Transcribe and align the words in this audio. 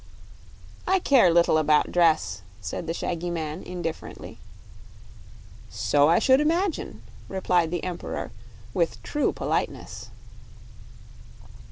"I 0.87 0.97
care 0.97 1.31
little 1.31 1.59
about 1.59 1.91
dress," 1.91 2.41
said 2.59 2.87
the 2.87 2.93
shaggy 2.95 3.29
man, 3.29 3.61
indifferently. 3.61 4.39
"So 5.69 6.09
I 6.09 6.17
should 6.17 6.41
imagine," 6.41 7.03
replied 7.29 7.69
the 7.69 7.83
Emperor, 7.83 8.31
with 8.73 9.03
true 9.03 9.31
politeness. 9.31 10.09